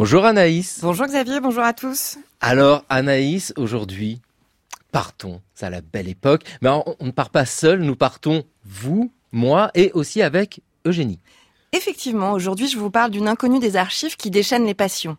Bonjour 0.00 0.24
Anaïs. 0.24 0.78
Bonjour 0.80 1.04
Xavier, 1.04 1.40
bonjour 1.40 1.62
à 1.62 1.74
tous. 1.74 2.16
Alors 2.40 2.86
Anaïs, 2.88 3.52
aujourd'hui, 3.58 4.22
partons 4.92 5.42
à 5.60 5.68
la 5.68 5.82
belle 5.82 6.08
époque. 6.08 6.44
Mais 6.62 6.70
on, 6.70 6.96
on 7.00 7.04
ne 7.04 7.10
part 7.10 7.28
pas 7.28 7.44
seul, 7.44 7.82
nous 7.82 7.96
partons, 7.96 8.44
vous, 8.64 9.12
moi 9.30 9.70
et 9.74 9.92
aussi 9.92 10.22
avec 10.22 10.62
Eugénie. 10.86 11.18
Effectivement, 11.72 12.32
aujourd'hui 12.32 12.66
je 12.66 12.78
vous 12.78 12.90
parle 12.90 13.10
d'une 13.10 13.28
inconnue 13.28 13.58
des 13.58 13.76
archives 13.76 14.16
qui 14.16 14.30
déchaîne 14.30 14.64
les 14.64 14.72
passions. 14.72 15.18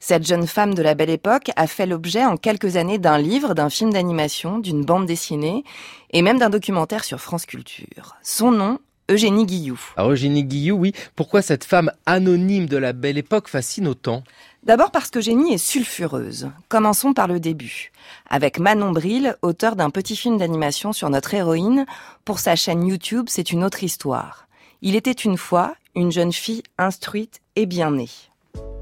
Cette 0.00 0.26
jeune 0.26 0.46
femme 0.46 0.72
de 0.72 0.82
la 0.82 0.94
belle 0.94 1.10
époque 1.10 1.50
a 1.56 1.66
fait 1.66 1.84
l'objet 1.84 2.24
en 2.24 2.38
quelques 2.38 2.76
années 2.76 2.96
d'un 2.96 3.18
livre, 3.18 3.52
d'un 3.52 3.68
film 3.68 3.92
d'animation, 3.92 4.60
d'une 4.60 4.82
bande 4.82 5.04
dessinée 5.04 5.62
et 6.10 6.22
même 6.22 6.38
d'un 6.38 6.48
documentaire 6.48 7.04
sur 7.04 7.20
France 7.20 7.44
Culture. 7.44 8.16
Son 8.22 8.50
nom, 8.50 8.78
Eugénie 9.10 9.46
Guilloux. 9.46 9.80
Alors 9.96 10.12
Eugénie 10.12 10.44
Guilloux, 10.44 10.76
oui, 10.76 10.92
pourquoi 11.16 11.42
cette 11.42 11.64
femme 11.64 11.90
anonyme 12.06 12.66
de 12.66 12.76
la 12.76 12.92
belle 12.92 13.18
époque 13.18 13.48
fascine 13.48 13.88
autant 13.88 14.22
D'abord 14.62 14.92
parce 14.92 15.10
qu'Eugénie 15.10 15.54
est 15.54 15.58
sulfureuse. 15.58 16.50
Commençons 16.68 17.12
par 17.12 17.26
le 17.26 17.40
début. 17.40 17.90
Avec 18.30 18.60
Manon 18.60 18.92
Bril, 18.92 19.36
auteur 19.42 19.74
d'un 19.74 19.90
petit 19.90 20.14
film 20.14 20.38
d'animation 20.38 20.92
sur 20.92 21.10
notre 21.10 21.34
héroïne, 21.34 21.84
pour 22.24 22.38
sa 22.38 22.54
chaîne 22.54 22.86
YouTube 22.86 23.26
C'est 23.28 23.50
une 23.50 23.64
autre 23.64 23.82
histoire. 23.82 24.46
Il 24.80 24.94
était 24.94 25.10
une 25.10 25.36
fois 25.36 25.74
une 25.94 26.12
jeune 26.12 26.32
fille 26.32 26.62
instruite 26.78 27.40
et 27.56 27.66
bien 27.66 27.90
née. 27.90 28.08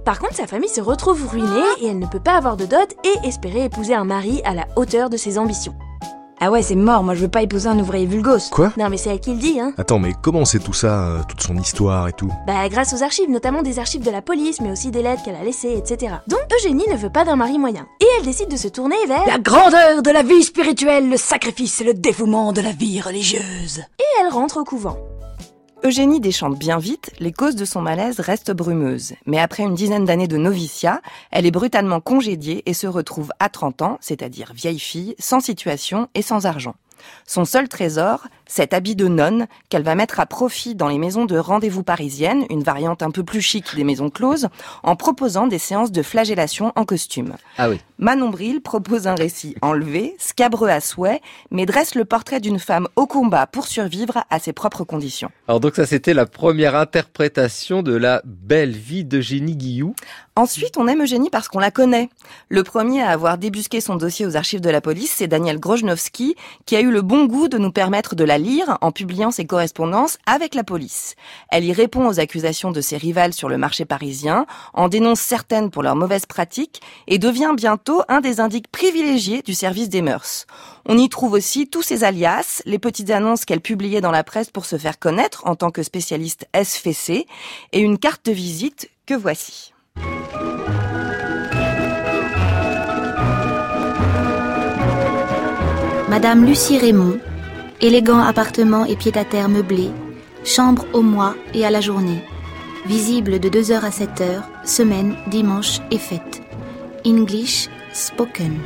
Par 0.04 0.18
contre, 0.18 0.34
sa 0.34 0.46
famille 0.46 0.68
se 0.68 0.80
retrouve 0.80 1.26
ruinée 1.28 1.46
et 1.80 1.86
elle 1.86 1.98
ne 1.98 2.06
peut 2.06 2.20
pas 2.20 2.36
avoir 2.36 2.56
de 2.56 2.66
dot 2.66 2.94
et 3.04 3.26
espérer 3.26 3.64
épouser 3.64 3.94
un 3.94 4.04
mari 4.04 4.40
à 4.44 4.54
la 4.54 4.66
hauteur 4.76 5.10
de 5.10 5.16
ses 5.16 5.38
ambitions. 5.38 5.74
Ah 6.42 6.50
ouais, 6.50 6.62
c'est 6.62 6.74
mort, 6.74 7.02
moi 7.02 7.14
je 7.14 7.20
veux 7.20 7.28
pas 7.28 7.42
épouser 7.42 7.68
un 7.68 7.78
ouvrier 7.78 8.06
vulgos. 8.06 8.48
Quoi 8.50 8.72
Non 8.78 8.88
mais 8.88 8.96
c'est 8.96 9.10
elle 9.10 9.20
qui 9.20 9.32
le 9.32 9.38
dit, 9.38 9.60
hein 9.60 9.74
Attends, 9.76 9.98
mais 9.98 10.14
comment 10.22 10.46
c'est 10.46 10.58
tout 10.58 10.72
ça, 10.72 11.04
euh, 11.04 11.18
toute 11.28 11.42
son 11.42 11.54
histoire 11.58 12.08
et 12.08 12.14
tout 12.14 12.32
Bah 12.46 12.66
grâce 12.70 12.94
aux 12.94 13.02
archives, 13.02 13.28
notamment 13.28 13.60
des 13.60 13.78
archives 13.78 14.02
de 14.02 14.10
la 14.10 14.22
police, 14.22 14.62
mais 14.62 14.70
aussi 14.70 14.90
des 14.90 15.02
lettres 15.02 15.22
qu'elle 15.22 15.36
a 15.36 15.44
laissées, 15.44 15.76
etc. 15.76 16.14
Donc 16.28 16.40
Eugénie 16.58 16.86
ne 16.90 16.96
veut 16.96 17.10
pas 17.10 17.26
d'un 17.26 17.36
mari 17.36 17.58
moyen. 17.58 17.86
Et 18.00 18.06
elle 18.18 18.24
décide 18.24 18.50
de 18.50 18.56
se 18.56 18.68
tourner 18.68 18.96
vers... 19.06 19.26
La 19.26 19.38
grandeur 19.38 20.00
de 20.00 20.10
la 20.10 20.22
vie 20.22 20.42
spirituelle, 20.42 21.10
le 21.10 21.18
sacrifice 21.18 21.82
et 21.82 21.84
le 21.84 21.92
dévouement 21.92 22.54
de 22.54 22.62
la 22.62 22.72
vie 22.72 23.02
religieuse. 23.02 23.82
Et 23.98 24.20
elle 24.22 24.32
rentre 24.32 24.56
au 24.56 24.64
couvent. 24.64 24.96
Eugénie 25.82 26.20
déchante 26.20 26.58
bien 26.58 26.76
vite, 26.76 27.10
les 27.20 27.32
causes 27.32 27.56
de 27.56 27.64
son 27.64 27.80
malaise 27.80 28.20
restent 28.20 28.50
brumeuses. 28.50 29.14
Mais 29.24 29.40
après 29.40 29.62
une 29.62 29.74
dizaine 29.74 30.04
d'années 30.04 30.28
de 30.28 30.36
noviciat, 30.36 31.00
elle 31.30 31.46
est 31.46 31.50
brutalement 31.50 32.02
congédiée 32.02 32.62
et 32.66 32.74
se 32.74 32.86
retrouve 32.86 33.32
à 33.38 33.48
30 33.48 33.80
ans, 33.80 33.98
c'est-à-dire 34.02 34.52
vieille 34.54 34.78
fille, 34.78 35.14
sans 35.18 35.40
situation 35.40 36.08
et 36.14 36.20
sans 36.20 36.44
argent. 36.44 36.74
Son 37.26 37.46
seul 37.46 37.66
trésor, 37.66 38.26
cet 38.50 38.74
habit 38.74 38.96
de 38.96 39.06
nonne 39.06 39.46
qu'elle 39.68 39.84
va 39.84 39.94
mettre 39.94 40.18
à 40.18 40.26
profit 40.26 40.74
dans 40.74 40.88
les 40.88 40.98
maisons 40.98 41.24
de 41.24 41.38
rendez-vous 41.38 41.84
parisiennes, 41.84 42.44
une 42.50 42.64
variante 42.64 43.02
un 43.02 43.12
peu 43.12 43.22
plus 43.22 43.40
chic 43.40 43.76
des 43.76 43.84
maisons 43.84 44.10
closes, 44.10 44.48
en 44.82 44.96
proposant 44.96 45.46
des 45.46 45.58
séances 45.58 45.92
de 45.92 46.02
flagellation 46.02 46.72
en 46.74 46.84
costume. 46.84 47.36
Ah 47.58 47.70
oui. 47.70 47.80
Manon 47.98 48.30
Bril 48.30 48.60
propose 48.60 49.06
un 49.06 49.14
récit 49.14 49.54
enlevé, 49.62 50.16
scabreux 50.18 50.68
à 50.68 50.80
souhait, 50.80 51.20
mais 51.52 51.64
dresse 51.64 51.94
le 51.94 52.04
portrait 52.04 52.40
d'une 52.40 52.58
femme 52.58 52.88
au 52.96 53.06
combat 53.06 53.46
pour 53.46 53.68
survivre 53.68 54.24
à 54.30 54.40
ses 54.40 54.52
propres 54.52 54.84
conditions. 54.84 55.30
Alors 55.46 55.60
donc 55.60 55.76
ça 55.76 55.86
c'était 55.86 56.14
la 56.14 56.26
première 56.26 56.74
interprétation 56.74 57.82
de 57.82 57.94
la 57.94 58.20
belle 58.24 58.76
vie 58.76 59.04
d'Eugénie 59.04 59.56
Guilloux. 59.56 59.94
Ensuite, 60.36 60.78
on 60.78 60.88
aime 60.88 61.02
Eugénie 61.02 61.28
parce 61.28 61.48
qu'on 61.48 61.58
la 61.58 61.70
connaît. 61.70 62.08
Le 62.48 62.62
premier 62.62 63.02
à 63.02 63.10
avoir 63.10 63.36
débusqué 63.36 63.82
son 63.82 63.96
dossier 63.96 64.24
aux 64.24 64.36
archives 64.36 64.62
de 64.62 64.70
la 64.70 64.80
police, 64.80 65.12
c'est 65.16 65.26
Daniel 65.26 65.58
Grojnowski, 65.58 66.34
qui 66.64 66.76
a 66.76 66.80
eu 66.80 66.90
le 66.90 67.02
bon 67.02 67.26
goût 67.26 67.48
de 67.48 67.58
nous 67.58 67.72
permettre 67.72 68.14
de 68.14 68.24
la 68.24 68.38
en 68.80 68.92
publiant 68.92 69.30
ses 69.30 69.44
correspondances 69.44 70.18
avec 70.26 70.54
la 70.54 70.64
police. 70.64 71.14
Elle 71.50 71.64
y 71.64 71.72
répond 71.72 72.06
aux 72.08 72.20
accusations 72.20 72.70
de 72.70 72.80
ses 72.80 72.96
rivales 72.96 73.32
sur 73.32 73.48
le 73.48 73.58
marché 73.58 73.84
parisien, 73.84 74.46
en 74.74 74.88
dénonce 74.88 75.20
certaines 75.20 75.70
pour 75.70 75.82
leurs 75.82 75.96
mauvaises 75.96 76.26
pratiques 76.26 76.80
et 77.06 77.18
devient 77.18 77.52
bientôt 77.56 78.02
un 78.08 78.20
des 78.20 78.40
indiques 78.40 78.70
privilégiés 78.70 79.42
du 79.42 79.54
service 79.54 79.88
des 79.88 80.02
mœurs. 80.02 80.46
On 80.86 80.98
y 80.98 81.08
trouve 81.08 81.32
aussi 81.32 81.68
tous 81.68 81.82
ses 81.82 82.04
alias, 82.04 82.62
les 82.64 82.78
petites 82.78 83.10
annonces 83.10 83.44
qu'elle 83.44 83.60
publiait 83.60 84.00
dans 84.00 84.10
la 84.10 84.24
presse 84.24 84.50
pour 84.50 84.64
se 84.64 84.78
faire 84.78 84.98
connaître 84.98 85.46
en 85.46 85.56
tant 85.56 85.70
que 85.70 85.82
spécialiste 85.82 86.46
SFC 86.54 87.26
et 87.72 87.80
une 87.80 87.98
carte 87.98 88.26
de 88.26 88.32
visite 88.32 88.90
que 89.06 89.14
voici. 89.14 89.72
Madame 96.10 96.44
Lucie 96.44 96.76
Raymond, 96.76 97.20
élégant 97.80 98.20
appartement 98.20 98.84
et 98.84 98.96
pied-à-terre 98.96 99.48
meublé, 99.48 99.90
chambre 100.44 100.86
au 100.92 101.02
mois 101.02 101.34
et 101.54 101.64
à 101.64 101.70
la 101.70 101.80
journée, 101.80 102.22
visible 102.86 103.40
de 103.40 103.48
2h 103.48 103.80
à 103.80 103.90
7h, 103.90 104.42
semaine, 104.64 105.16
dimanche 105.28 105.80
et 105.90 105.98
fête. 105.98 106.42
English 107.06 107.68
spoken. 107.92 108.58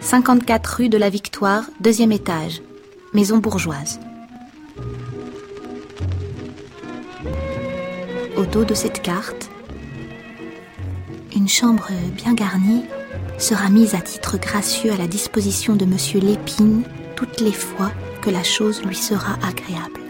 54 0.00 0.66
rue 0.76 0.88
de 0.88 0.98
la 0.98 1.10
Victoire, 1.10 1.64
deuxième 1.80 2.12
étage, 2.12 2.62
maison 3.14 3.38
bourgeoise. 3.38 3.98
Au 8.36 8.44
dos 8.44 8.64
de 8.64 8.74
cette 8.74 9.02
carte, 9.02 9.50
une 11.34 11.48
chambre 11.48 11.88
bien 12.16 12.34
garnie 12.34 12.84
sera 13.38 13.68
mise 13.68 13.94
à 13.94 14.00
titre 14.00 14.38
gracieux 14.38 14.92
à 14.92 14.96
la 14.96 15.06
disposition 15.06 15.74
de 15.74 15.84
Monsieur 15.84 16.20
Lépine 16.20 16.84
toutes 17.18 17.40
les 17.40 17.52
fois 17.52 17.90
que 18.22 18.30
la 18.30 18.44
chose 18.44 18.80
lui 18.84 18.94
sera 18.94 19.32
agréable. 19.44 20.07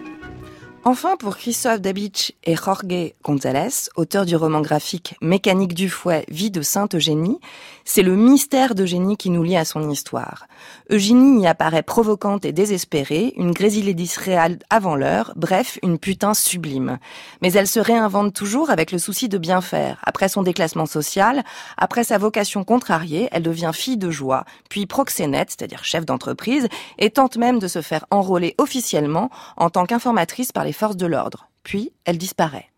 Enfin, 0.91 1.19
pour 1.19 1.37
Christophe 1.37 1.83
Dabich 1.83 2.35
et 2.45 2.57
Jorge 2.57 3.13
González, 3.23 3.91
auteurs 3.97 4.25
du 4.25 4.37
roman 4.37 4.63
graphique 4.63 5.17
Mécanique 5.21 5.75
du 5.75 5.91
fouet, 5.91 6.25
vie 6.31 6.51
de 6.51 6.63
Sainte 6.63 6.95
Eugénie, 6.95 7.41
c'est 7.85 8.03
le 8.03 8.17
mystère 8.17 8.75
d'Eugénie 8.75 9.19
qui 9.19 9.29
nous 9.29 9.43
lie 9.43 9.59
à 9.59 9.67
son 9.67 9.91
histoire. 9.91 10.47
Eugénie 10.91 11.43
y 11.43 11.47
apparaît 11.47 11.83
provocante 11.83 12.47
et 12.47 12.53
désespérée, 12.53 13.35
une 13.37 13.53
grésilédis 13.53 14.15
réelle 14.17 14.61
avant 14.71 14.97
l'heure, 14.97 15.35
bref, 15.37 15.79
une 15.83 15.99
putain 15.99 16.33
sublime. 16.33 16.99
Mais 17.43 17.53
elle 17.53 17.67
se 17.67 17.81
réinvente 17.81 18.35
toujours 18.35 18.71
avec 18.71 18.91
le 18.91 18.99
souci 18.99 19.29
de 19.29 19.37
bien 19.37 19.61
faire. 19.61 20.01
Après 20.05 20.31
son 20.31 20.43
déclassement 20.43 20.87
social, 20.87 21.45
après 21.77 22.05
sa 22.05 22.17
vocation 22.17 22.65
contrariée, 22.65 23.29
elle 23.31 23.43
devient 23.43 23.73
fille 23.75 23.99
de 23.99 24.11
joie, 24.11 24.47
puis 24.71 24.87
proxénète, 24.87 25.51
c'est-à-dire 25.51 25.85
chef 25.85 26.07
d'entreprise, 26.07 26.67
et 26.99 27.11
tente 27.11 27.37
même 27.37 27.59
de 27.59 27.69
se 27.69 27.83
faire 27.83 28.07
enrôler 28.11 28.55
officiellement 28.57 29.31
en 29.59 29.69
tant 29.69 29.85
qu'informatrice 29.85 30.53
par 30.53 30.65
les 30.65 30.78
forces 30.79 30.97
de 30.97 31.07
l'ordre. 31.07 31.51
Puis, 31.65 31.93
elle 32.05 32.19
disparaît. 32.19 32.71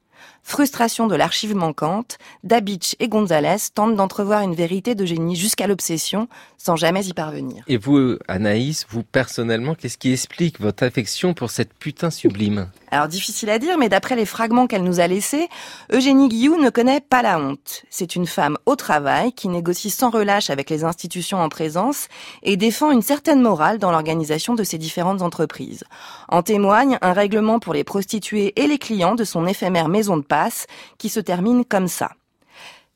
Frustration 0.42 1.06
de 1.06 1.14
l'archive 1.14 1.54
manquante, 1.54 2.18
Dabich 2.44 2.96
et 2.98 3.08
Gonzalez 3.08 3.56
tentent 3.74 3.94
d'entrevoir 3.94 4.42
une 4.42 4.54
vérité 4.54 4.94
de 4.94 5.04
génie 5.04 5.36
jusqu'à 5.36 5.66
l'obsession, 5.66 6.28
sans 6.58 6.76
jamais 6.76 7.06
y 7.06 7.14
parvenir. 7.14 7.62
Et 7.68 7.76
vous, 7.76 8.16
Anaïs, 8.26 8.86
vous 8.90 9.02
personnellement, 9.02 9.74
qu'est-ce 9.74 9.96
qui 9.96 10.12
explique 10.12 10.60
votre 10.60 10.84
affection 10.84 11.34
pour 11.34 11.50
cette 11.50 11.72
putain 11.74 12.10
sublime? 12.10 12.68
Alors 12.90 13.06
difficile 13.06 13.50
à 13.50 13.60
dire, 13.60 13.78
mais 13.78 13.88
d'après 13.88 14.16
les 14.16 14.26
fragments 14.26 14.66
qu'elle 14.66 14.82
nous 14.82 14.98
a 14.98 15.06
laissés, 15.06 15.48
Eugénie 15.92 16.28
Guillou 16.28 16.60
ne 16.60 16.70
connaît 16.70 17.00
pas 17.00 17.22
la 17.22 17.38
honte. 17.38 17.84
C'est 17.88 18.16
une 18.16 18.26
femme 18.26 18.58
au 18.66 18.74
travail 18.74 19.32
qui 19.32 19.48
négocie 19.48 19.90
sans 19.90 20.10
relâche 20.10 20.50
avec 20.50 20.68
les 20.70 20.82
institutions 20.82 21.38
en 21.38 21.48
présence 21.48 22.08
et 22.42 22.56
défend 22.56 22.90
une 22.90 23.02
certaine 23.02 23.40
morale 23.40 23.78
dans 23.78 23.92
l'organisation 23.92 24.54
de 24.54 24.64
ses 24.64 24.78
différentes 24.78 25.22
entreprises. 25.22 25.84
En 26.28 26.42
témoigne 26.42 26.98
un 27.00 27.12
règlement 27.12 27.60
pour 27.60 27.74
les 27.74 27.84
prostituées 27.84 28.52
et 28.60 28.66
les 28.66 28.78
clients 28.78 29.14
de 29.14 29.24
son 29.24 29.46
éphémère 29.46 29.88
maison 29.88 30.16
de 30.16 30.22
passe 30.30 30.66
qui 30.96 31.10
se 31.10 31.20
termine 31.20 31.64
comme 31.66 31.88
ça. 31.88 32.12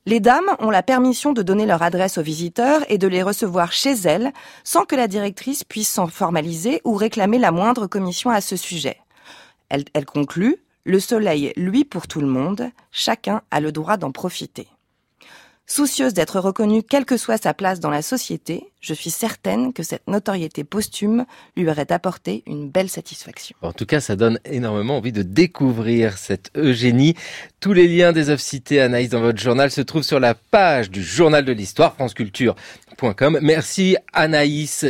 Les 0.07 0.21
dames 0.21 0.57
ont 0.59 0.71
la 0.71 0.83
permission 0.83 1.33
de 1.33 1.43
donner 1.43 1.67
leur 1.67 1.83
adresse 1.83 2.19
aux 2.19 2.23
visiteurs 2.23 2.83
et 2.91 2.99
de 2.99 3.09
les 3.09 3.23
recevoir 3.23 3.73
chez 3.73 3.95
elles 4.05 4.33
sans 4.63 4.85
que 4.85 4.97
la 4.97 5.09
directrice 5.09 5.65
puisse 5.65 5.91
s'en 5.91 6.07
formaliser 6.07 6.81
ou 6.85 6.95
réclamer 6.95 7.39
la 7.39 7.53
moindre 7.53 7.87
commission 7.87 8.31
à 8.31 8.41
ce 8.41 8.57
sujet. 8.57 8.99
Elle, 9.71 9.85
elle 9.95 10.05
conclut, 10.05 10.59
le 10.85 11.01
soleil, 11.01 11.53
lui 11.57 11.85
pour 11.85 12.07
tout 12.07 12.21
le 12.21 12.27
monde, 12.27 12.71
chacun 12.93 13.41
a 13.51 13.61
le 13.61 13.73
droit 13.73 13.97
d'en 13.97 14.13
profiter. 14.13 14.69
Soucieuse 15.67 16.13
d'être 16.13 16.41
reconnue 16.41 16.83
quelle 16.83 17.07
que 17.07 17.17
soit 17.17 17.43
sa 17.43 17.55
place 17.55 17.81
dans 17.81 17.89
la 17.89 18.03
société, 18.03 18.71
je 18.83 18.93
suis 18.93 19.09
certaine 19.11 19.73
que 19.73 19.83
cette 19.83 20.07
notoriété 20.07 20.63
posthume 20.63 21.25
lui 21.57 21.67
aurait 21.71 21.91
apporté 21.91 22.43
une 22.47 22.69
belle 22.69 22.91
satisfaction. 22.91 23.57
En 23.63 23.73
tout 23.73 23.87
cas, 23.87 24.01
ça 24.01 24.15
donne 24.15 24.39
énormément 24.45 24.99
envie 24.99 25.13
de 25.13 25.23
découvrir 25.23 26.19
cette 26.19 26.51
Eugénie. 26.55 27.15
Tous 27.61 27.73
les 27.73 27.89
liens 27.89 28.13
des 28.13 28.29
œuvres 28.29 28.43
citées, 28.43 28.83
Anaïs, 28.83 29.09
dans 29.09 29.23
votre 29.23 29.41
journal 29.41 29.71
se 29.71 29.81
trouvent 29.81 30.03
sur 30.03 30.21
la 30.21 30.35
page 30.35 30.91
du 30.91 31.03
journal 31.03 31.47
de 31.47 31.53
l'histoire, 31.53 31.95
franceculture.com. 31.95 33.39
Merci 33.41 33.97
Anaïs. 34.13 34.85